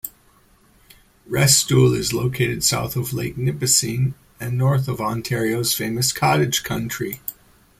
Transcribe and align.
Restoule 1.27 1.93
is 1.93 2.11
located 2.11 2.63
south 2.63 2.95
of 2.95 3.13
Lake 3.13 3.37
Nipissing, 3.37 4.15
and 4.39 4.57
north 4.57 4.87
of 4.87 4.99
Ontario's 4.99 5.75
famous 5.75 6.11
cottage 6.11 6.63
country. 6.63 7.21